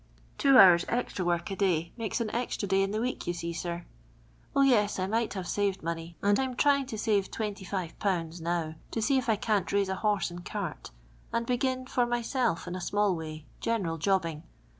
Two 0.39 0.57
hours 0.57 0.83
extra 0.89 1.23
work 1.23 1.51
a 1.51 1.55
day 1.55 1.91
makes 1.95 2.19
au 2.19 2.25
exirn 2.25 2.67
day 2.69 2.81
in 2.81 2.91
tin* 2.91 3.01
Week, 3.01 3.27
you 3.27 3.35
soe, 3.35 3.51
sir. 3.51 3.85
O, 4.55 4.61
ye?, 4.63 4.75
I 4.97 5.05
might 5.05 5.35
have 5.35 5.45
>av«'d 5.55 5.83
money, 5.83 6.17
and 6.23 6.39
I 6.39 6.43
'in 6.45 6.55
trying 6.55 6.87
to 6.87 6.95
?avc 6.95 7.29
'Ibf. 7.29 8.41
now 8.41 8.73
to 8.89 8.99
see 8.99 9.19
if 9.19 9.29
I 9.29 9.35
cant 9.35 9.67
niise 9.67 9.89
a 9.89 9.95
horse 9.97 10.31
and 10.31 10.43
cart, 10.43 10.89
and 11.31 11.45
begin 11.45 11.85
for 11.85 12.07
my 12.07 12.21
f 12.21 12.35
elf 12.35 12.67
in 12.67 12.75
a 12.75 12.81
small 12.81 13.15
way, 13.15 13.45
general 13.59 13.99
jnbbinif. 13.99 14.41